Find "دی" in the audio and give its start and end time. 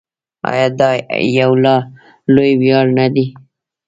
3.13-3.25